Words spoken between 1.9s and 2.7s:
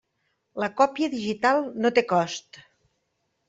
té cost.